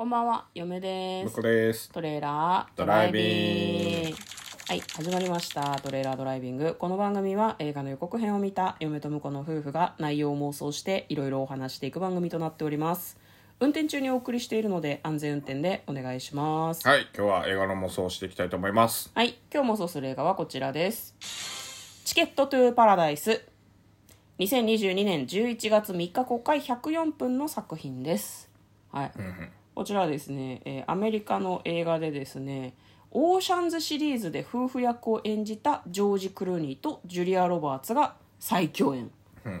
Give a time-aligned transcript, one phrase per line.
[0.00, 1.42] こんばんは、嫁です。
[1.42, 1.90] です。
[1.90, 4.16] トレーラードドライビング
[4.68, 5.78] はい、始まりました。
[5.82, 6.74] トレーラードライビング。
[6.74, 13.18] この番組は映画の予告編を見た嫁と婿の夫婦が内容を妄想していろいろお話していく番組となっております。
[13.60, 16.88] 運転中にお送りしているので安全運転でお願いします。
[16.88, 19.12] はい、今日は映画の妄想をしていきたいと思います。
[19.14, 21.14] はい、今日妄想する映画はこちらです。
[22.06, 23.44] チケットトゥーパラダイス。
[24.38, 28.48] 2022年11月3日公開104分の作品です。
[28.90, 29.12] はい。
[29.80, 32.74] こちらはですね、えーアメリカの映画でですね、
[33.12, 39.10] オーシャンズシリーズで夫婦役を演じたジョージ・クルーニーとジュリア・ロバーツが再共演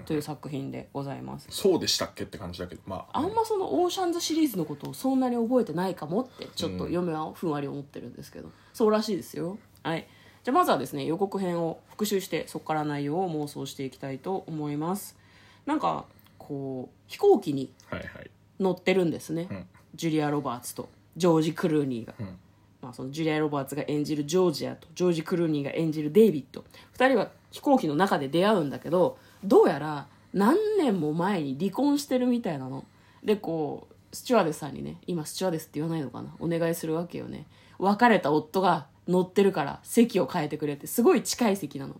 [0.04, 1.46] という作品でございます。
[1.48, 9.56] そうでしたっけって感じだけど、まあ、あんまそのオーシャンズシリーズのことをそんなに覚えてないかもってちょっと嫁はふんわり思ってるんですけど、そうらしいですよ。
[9.82, 10.06] はい。
[10.44, 15.16] じゃあまずはですね予告編を復習してそこから内容を妄想していきたいと思います。
[15.64, 16.04] なんか
[16.36, 18.30] こう飛行機にはいはい。
[18.60, 22.38] 乗ってるんですね、んジュリア・ロバーツとジョージ・クルーニーが、ん。
[22.82, 26.64] まあ、そのジュリア・ロバーツが演じるジョージアとジョージ・クルーニーが演じるデイビッド。
[26.96, 32.84] 2人は飛行機の中で出会うんだけどどうやら何年も前に離婚してるみたいなの。
[33.24, 36.34] でこうスチュワーデスさんにね今スチュワーデスって言わないのかな。
[36.38, 37.46] お願いするわけよね。
[37.78, 41.96] 別れた夫が乗ってるから席を変えてくれってすごい近い席なの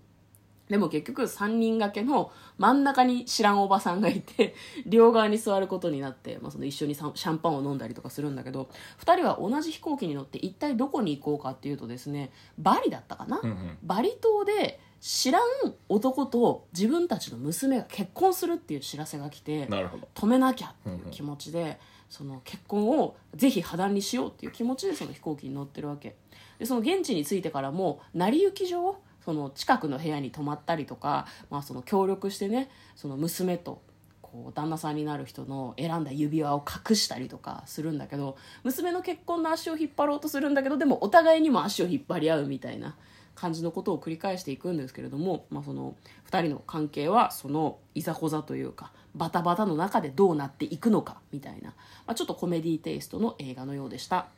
[0.70, 4.54] でも結局3人掛けの真ん中に知らんおばさんがいて
[4.86, 8.70] 両側に座ることになって、まあ、その一緒にさシャンパンを飲んだりとかするんだけど
[9.04, 13.78] 2人は同じ飛行機に乗って一体どこに行こうかっていうとですねバリだったかな、うんうん。
[13.82, 15.42] バリ島で知らん
[15.88, 19.66] 男と自分たちの娘が結婚するっていう知らせが来て。
[20.14, 26.16] 止めなきゃっていう気持ちで、その結婚をぜひ破談にしようっていう気持ちでその飛行機に乗ってるわけ
[26.58, 33.82] でその現地に着いてからも成り行き上その近くの部屋に泊まったりとか、まあ、その協力してねその娘と
[34.22, 42.96] こう旦那さんになる人の選んだ指輪を隠したりとかするんだけど娘の結婚の足を引っ張ろうとするんだけどでもお互いにも足を引っ張り合うみたいな
[43.34, 45.96] 感じのことを繰り返していくんですけれども、まあ、その
[46.30, 51.70] 2人の関係はそのいざこざというかバタバタの中でどうなっていくのかみたいな、
[52.06, 54.28] まあ、ちょっとコメディテイストの映画のようでした。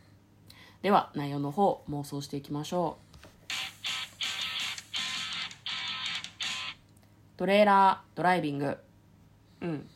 [0.83, 3.12] では内容の方妄想していきましょう。
[7.43, 8.79] トレーラードライビング。
[9.63, 9.89] うん。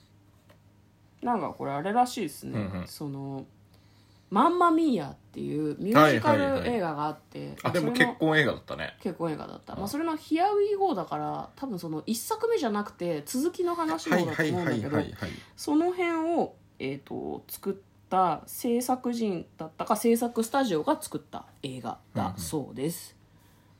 [1.23, 2.89] なんかこれあれらしいですね、うんうん。
[2.89, 3.47] その
[4.31, 6.61] 「マンマミーヤ」っていうミュージカはいはいはい。
[6.65, 8.97] ル映画があって、あ、でもそれの結婚映画だったね。
[9.01, 15.31] 結婚映画だった、まあ、それの「ヒアウィーゴーだから多分その1作目じゃなくて続きの話のはいだとはいはい思うんだけどはいはい。
[15.57, 17.75] その辺を、えー、と作っ
[18.11, 23.16] た制作人だったか制作スタジオが作った映画だそうです、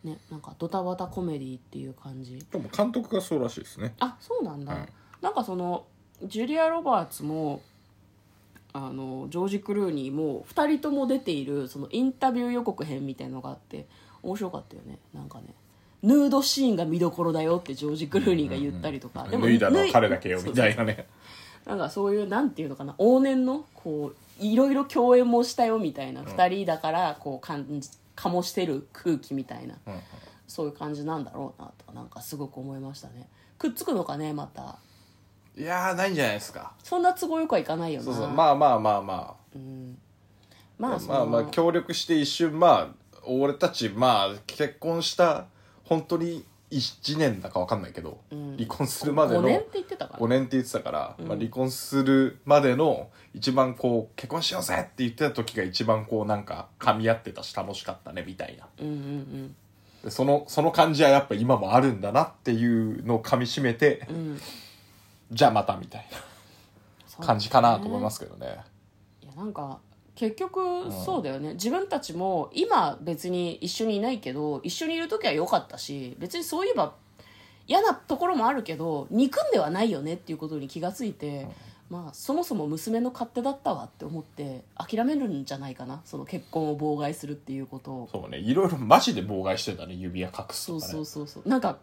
[0.07, 2.39] ねなんかドタバタコメディっていう感じ。
[2.51, 3.95] でも監督がそうらしいですね。
[4.01, 4.89] あそうなんだ、うん。
[5.21, 5.85] なんかその
[6.23, 7.61] ジュリア・ロバーツも
[8.73, 13.87] あのジョージ・クルーニーも2人とも出ているそのインタビュー予告編みたいのがあって
[14.23, 14.99] 面白かったよね。
[15.13, 15.55] なんかね。
[16.03, 21.07] ヌードシーンが見どころだよってジョージ・クルーニーが言ったりとか、脱いだのは彼だけよみたいなね。
[21.65, 22.95] なんかそういうなんていうのかな。
[22.99, 30.01] 往年のこういろいろ共演もしたよみたいな、2人だからこう感じ醸してる空気みたいな、うんうん
[30.49, 33.29] そういう感じなんだろうなとかなんかすごく思いましたね
[33.59, 34.79] くっつくのかねまた
[35.59, 36.75] いやー、ないんじゃないですか。
[36.85, 38.29] そんな都合よくはいかないよなそうそう。
[38.29, 39.37] まあまあまあま
[40.79, 40.99] まああ。
[41.09, 45.47] まあまあ、協力して一瞬、まあ、俺たち、まあ、結婚した、
[45.85, 49.43] 本当に1年だかわかんないけど、離婚するまでの。
[49.43, 50.21] 5年って言ってたから。
[50.21, 58.67] 5年って言ってたから、まあ、離婚するまでの一番こう結婚しようぜって言ってた時が一番こうなんか噛み合ってたし楽しかったねみたいな。
[58.81, 59.57] うんうんうん。
[60.03, 64.41] でそのその感じはやっぱ今もあるんだなっていうのを噛みしめて、うん。
[65.31, 66.07] じゃあまたみたい
[67.19, 68.59] な感じかなと思いますけどね。
[69.23, 69.79] いやなんか
[70.17, 76.95] 結局そうだよね、自分たちも今別に一緒にいないけど一緒にいる時は良かったし別にそういえば
[77.69, 81.47] 嫌なところもあるけど憎んではないよねっていうことに気がついて、
[81.91, 86.01] まあそもそも娘の勝手だったわって思って諦めるんじゃないかな。
[86.05, 88.09] その結婚を妨害するっていうことを。
[88.11, 88.39] そうね。
[88.39, 89.95] いろいろマジで妨害してたね。
[89.95, 90.93] 指輪隠すそうとかね。
[90.95, 91.79] そうそうそうなんか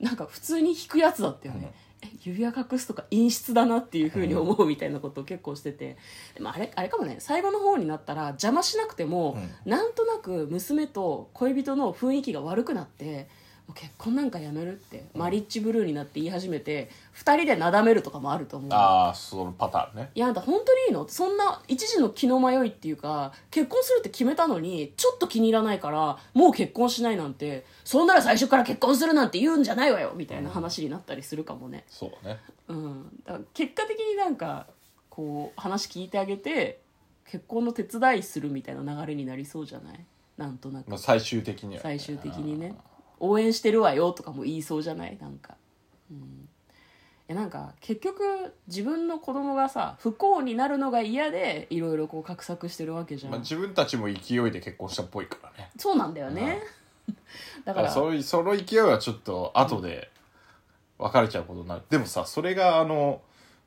[0.00, 1.85] なんか普通に引くやつだったよね、え
[2.22, 5.96] 指輪隠すとか陰湿だなっていうふうに思うみたいなことを結構してて。
[6.34, 7.16] でもあれあれかもね。
[7.18, 13.28] 最後の方になったら邪魔しなくても、なんとなく娘と恋人の雰囲気が悪くなって
[13.74, 18.70] 結婚なんかやめるって、マリッジブルーになって言い始めて2人でなだめるとかもあると思う。
[18.72, 20.10] ああそのパターンね。
[20.14, 21.06] いやあんた本当にいいの？
[21.08, 31.84] そんな一時の気の迷いっていうか結婚するって決めたのにちょっと気に入らないからもう結婚しないなんてそんなら最初から結婚するなんて言うんじゃないわよみたいな話になったりするかもね。
[31.88, 32.38] そうね。
[32.68, 33.10] うん。
[33.24, 34.68] だから結果的になんか
[35.10, 36.80] こう話聞いてあげて
[37.28, 40.00] 結婚の手伝いするみたいな流れになりそうじゃない？
[40.38, 40.88] なんとなく。
[40.88, 42.74] まあ、最終的にはね、最終的にね
[43.20, 45.16] 応援してるわよとかも言いそうじゃない？
[45.20, 45.54] なんか。
[46.10, 46.48] うん。
[47.28, 54.12] いやなんか結局自分の子供がさ不幸になるのが嫌でいろいろこう画策してるわけじゃん、まあ、自分たちも勢
[54.46, 55.70] いで結婚したっぽいからね。
[55.76, 56.60] そうなんだよね。
[57.64, 60.10] だか だかららそういうその勢いはちょっと後で
[60.98, 63.20] 別れちゃうことになる、でもさそれがあの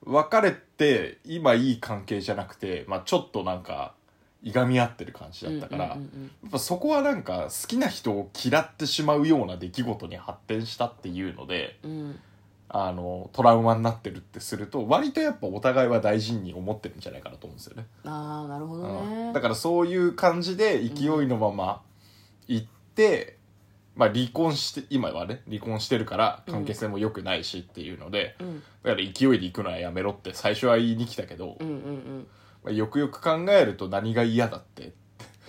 [0.06, 3.94] 別れて今いい関係じゃなくて、まあ、ちょっとなんか
[4.42, 6.24] いがみ合ってる感じだったから、うんうんうんうん。
[6.24, 12.20] やっぱそこはなんか好きな人を嫌ってしまうような出来事に発展したっていうのでうん。
[12.72, 17.88] あのトラウマになってるってすると割とやっぱお互いは大事に思ってるんじゃないかなと思うんですよね。
[18.06, 19.10] ああなるほどうん。
[19.10, 21.82] ねだからそういう感じで勢いのまま
[22.48, 23.38] 行って、
[23.96, 28.64] まあ離婚して今はね離婚してるから関係性も良くないしっていうので、うん。
[28.84, 32.28] だから勢いで行くのはやめろって最初は言いに来たけど、うんうん
[32.64, 34.94] まあよくよく考えると何が嫌だって。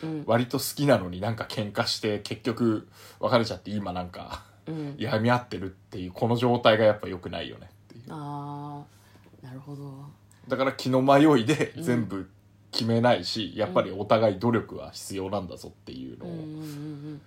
[0.02, 0.10] うん。
[0.10, 2.88] うん割と好きなのになんか喧嘩して結局
[3.20, 4.96] 別れちゃって今なんかうん。
[4.98, 7.68] やみ合ってるっていうこの状態がやっぱ良くないよね。
[7.68, 8.04] っていう。
[8.10, 8.82] あ
[9.42, 10.04] あなるほど。
[10.48, 12.28] だから気の迷いで全部
[12.72, 17.20] 決めないし、やっぱりお互い努力は必要なんだぞっていうのを、うんうんうんうん。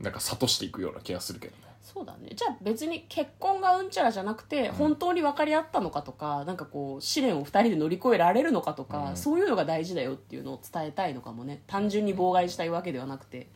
[0.00, 2.28] なんか諭していくような気がするけどねそうだね。
[2.34, 9.16] じゃあ別に結婚がうんちゃらじゃなくて、本当に分かり合ったのかとかなんかこう試練を2人で乗り越えられるのかとか、うん。
[9.16, 11.62] そういうのが大事だよっていうのを伝えたいのかもね。
[11.66, 13.50] 単純に妨害したいわけではなくて。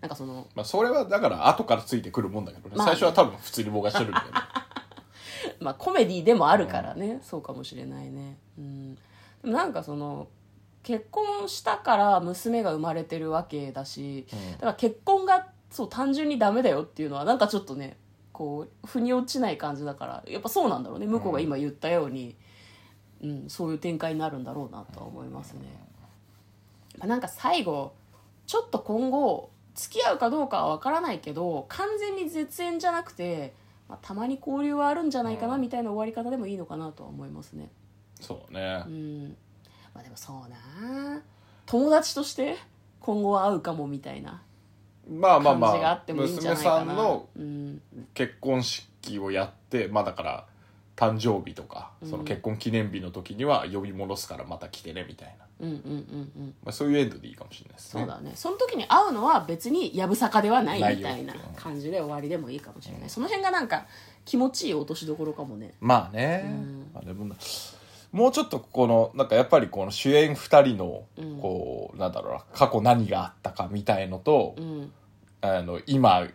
[0.00, 2.92] なんかそのまあそれはだから後からついてくるもんだけどね、まあね。
[2.96, 4.34] 最初は多分普通に妨害してるんだけど
[5.64, 8.38] まあコメディでもあるからね、そうかもしれないね。
[8.58, 8.94] うん。
[8.94, 9.00] で
[9.44, 10.28] もなんかその
[10.82, 14.52] 結婚したから娘が生まれてるわけだし、うん。
[14.52, 17.96] だから結婚がそう単純にダメだよっていうのはなんかちょっとね
[18.32, 22.36] こう腑に落ちない感じだからやっぱそうなんだろうね向こうが今言ったように、
[23.22, 25.60] うんそういう展開になるんだろうなとは思いますね、
[26.98, 27.94] まあなんか最後
[28.46, 33.54] ちょっと今後付き合うかどうかは分からないけど完全に絶縁じゃなくて、
[33.88, 37.70] まあ、たまに交流はあるんじゃないかなみたいな終わり方でもいいのかなとは思いますね。
[38.20, 38.82] そうね。
[38.86, 39.36] う、ん。
[39.94, 41.22] まあでもそうな。
[41.66, 42.56] 友達として
[43.00, 44.42] 今後は会うかもみたいな
[45.08, 47.82] まあまあ感じがあまあってもいいんじゃ娘ないかなさんのうん。
[48.14, 50.44] 結婚式をやってまあだから
[50.96, 56.54] 誕生日とかその結婚記念日の時には呼び戻すからまた来てねみたいな、うんうんうんうん。
[56.64, 58.00] まあ、そういうエンドでいいかもしれないですね。
[58.00, 58.32] そうだね。
[58.34, 63.86] その時に会うのは別にやぶさかではないみたいなないよ感じで終わりでもいいかもしれない、その辺がなんか
[64.24, 65.74] 気持ちいい落としどころかもね。
[65.80, 66.90] まあね、うん。
[66.94, 67.36] まあ、でもな
[68.12, 71.38] もうちょっとこのなんかやっぱりこの主演2人のうん。
[71.40, 74.92] こう、なんだろうな過去何があったかみたいのと、うん。
[75.42, 76.26] あの今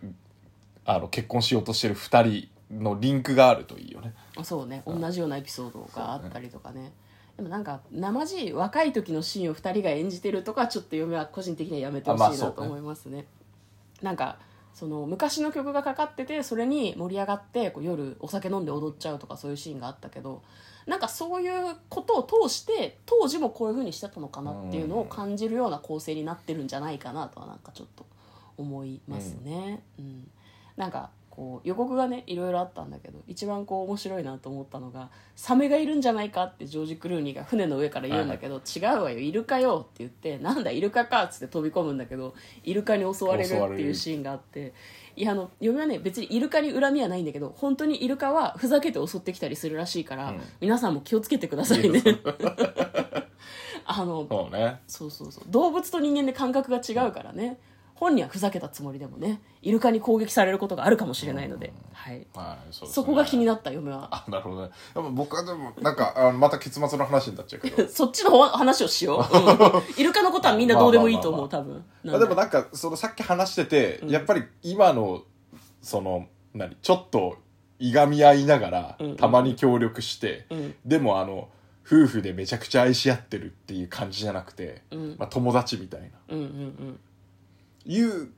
[0.84, 4.14] あの結婚しようとしてる2人のリンクがあるといいよね。
[4.36, 4.82] あそうね。
[4.86, 6.92] 同じようなエピソードがあったりとかね。
[7.36, 13.26] でもなんか生地い若い時のシーンを2人が演じてるとかちょっと嫁は個人的にはやめてほしいなと思いますね,、
[14.02, 14.38] なんか
[14.74, 20.42] その昔の曲がかかっててそれに盛り上がってこう夜お酒飲んで踊っちゃうとかそういうシーンがあったけど
[20.86, 28.06] なんかそういうことを通して当時もこういう風にしてたのかなっていうのを感じるような構成になってるんじゃないかなとはなんかちょっと
[28.56, 29.82] 思いますね。
[29.98, 30.30] うん
[30.76, 44.74] なんかこう予告がねいろいろあったんだけど一番こう面白いなと思ったのが「サメがいるんじゃないか」ってジョージ・クルーニーが船の上から言うんだけど「違うわよイルカよ」って言って「なんだイルカか」っつって飛び込むんだけどイルカに襲われるっていうシーンがあって
[45.16, 50.40] いやあの嫁はね別にイルカに恨みはないんだけど本当にイルカはふざけて襲ってきたりするらしいから、うん。
[50.60, 52.02] 皆さんも気をつけてくださいね。
[53.84, 54.80] あのそうね。
[54.86, 55.44] そうそうそう。
[55.48, 57.58] 動物と人間で感覚が違うからね
[58.02, 62.88] 本人はふざけたつもりでもねイルカに攻撃されることがあるかもしれないので、はい、はいそうですね。
[62.88, 64.08] そこが気になった嫁は。
[64.10, 64.70] あなるほどね。
[64.92, 67.86] でも僕はでもなんかあのまた結末の話になっちゃうけど。
[67.86, 69.82] そっちの方話をしよう、うん。
[69.96, 71.84] イルカのことはみんなどうでもいいと思う多分。
[72.08, 75.22] あでもなんかそのさっき話してて、やっぱり今の
[75.80, 77.36] その何ちょっと
[77.78, 79.16] いがみ合いながら、うんうん。
[79.16, 80.74] たまに協力して、うん。
[80.84, 81.50] でもあの
[81.86, 85.16] 夫婦でめちゃくちゃ愛し合ってるっていう感じじゃなくて、うん。
[85.20, 86.08] まあ、友達みたいな。
[86.30, 87.00] うんうんうん
[87.84, 88.30] いう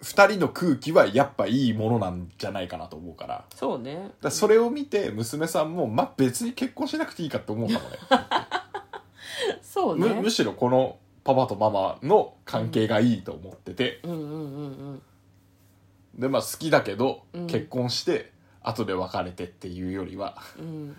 [0.00, 3.44] 二人の空気はやっぱいいものなんじゃないかなと思うから。
[3.54, 4.12] そうね。
[4.20, 7.96] らそれを見て娘さんも、まあ、別に結婚しなくていいかって思うかもね。
[9.62, 10.08] そうね。
[10.08, 15.02] むむしろこのパパとママの関係がいいと思ってて、うんうんうんうん。
[16.16, 17.46] でまあ好きだけど、うん。
[17.48, 20.96] 結婚して後で別れてっていうよりは、うん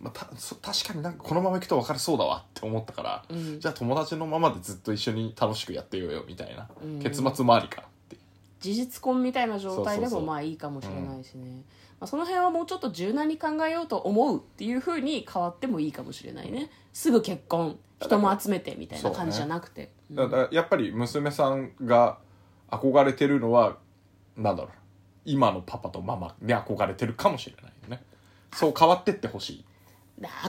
[0.00, 3.60] まあ、たそ確かになんかこのままいくと別れそうだわって思ったから、うん。
[3.60, 6.98] じゃあ友達のままでずっと一緒に楽しくやってようよみたいな、うん。
[7.00, 8.16] 結末もありかなって
[8.60, 11.62] 事実婚みたいな状態でもまあいいかもしれないしね、
[11.98, 16.70] まあ、その辺はもうちょっと柔軟に考えようと思うっていうふうに変わってもいいかもしれないね。
[16.92, 22.16] すぐ結婚人も集めてみたいな感じじゃなくて、うんだからやっぱり娘さんが
[22.70, 23.76] 憧れてるのは
[24.36, 24.72] なんだろう。
[25.24, 28.02] 今のパパとママに憧れてるかもしれないよね。
[28.54, 29.58] そう変わってってほしい。
[29.58, 29.66] だ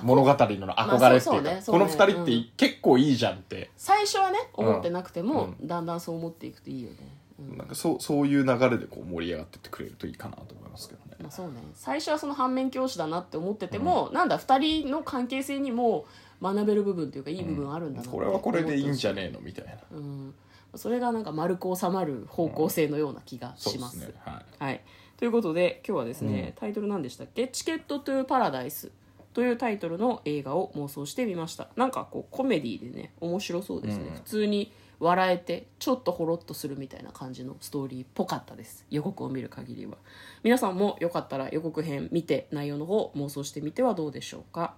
[0.04, 6.98] 物語の憧れっていうか、この二人ってうん結構いいじゃんって、最初はね思ってなくても、うだんだんそう思っていくといいよね、
[7.40, 7.58] うん。
[7.58, 11.18] なんかそうそういう流れでこう盛り上がってってくれるといいかなと思いますけどね。
[11.22, 11.54] まあ、そうね。
[11.74, 16.06] 最初はその反面教師だなって思ってても、なんだ2人の関係性にも
[16.42, 18.12] 学べる部分というかいい部分あるんだなって。
[18.12, 19.74] これはこれでいいんじゃねねえのみたいな。
[19.92, 20.34] うん、
[20.76, 24.00] それがなんか丸く収まる方向性のような気がします。
[24.00, 24.08] す。
[24.08, 24.14] ね。
[24.26, 24.64] はい。
[24.64, 24.82] はい、
[25.18, 28.92] ということで今日はですね、タイトル何でしたっけ「チケット・トゥ・パラダイス」
[29.33, 31.69] というタイトルの映画を妄想してみました。
[31.75, 34.13] なんかこうコメディでね面白そうですね、うん。
[34.15, 38.86] 普通に笑えてちょっとほろっとするみたいな感じのストーリーっぽかったです。
[38.89, 39.98] 予告を見る限りは。
[40.43, 44.75] 皆さんもよかったら予告編見て内容の方妄想してみてはどうでしょうか。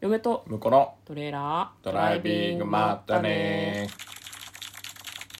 [0.00, 3.88] 嫁と向こうのトレーラードライビングまったね